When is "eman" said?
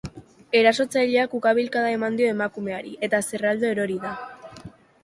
1.99-2.17